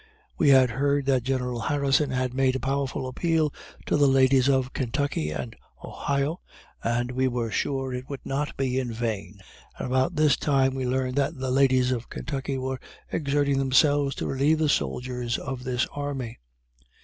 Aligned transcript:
We 0.35 0.49
had 0.49 0.71
heard 0.71 1.05
that 1.05 1.21
General 1.21 1.59
Harrison 1.59 2.09
had 2.09 2.33
made 2.33 2.55
a 2.55 2.59
powerful 2.59 3.05
appeal 3.07 3.53
to 3.85 3.97
the 3.97 4.07
ladies 4.07 4.49
of 4.49 4.73
Kentucky 4.73 5.29
and 5.29 5.55
Ohio, 5.83 6.41
and 6.83 7.11
we 7.11 7.27
were 7.27 7.51
sure 7.51 7.93
it 7.93 8.09
would 8.09 8.25
not 8.25 8.57
be 8.57 8.79
in 8.79 8.91
vain; 8.91 9.41
and 9.77 9.85
about 9.85 10.15
this 10.15 10.35
time 10.37 10.73
we 10.73 10.87
learned 10.87 11.17
that 11.17 11.37
the 11.37 11.51
ladies 11.51 11.91
of 11.91 12.09
Kentucky 12.09 12.57
were 12.57 12.79
exerting 13.11 13.59
themselves 13.59 14.15
to 14.15 14.25
relieve 14.25 14.57
the 14.57 14.69
soldiers 14.69 15.37
of 15.37 15.65
this 15.65 15.85
army. 15.91 16.39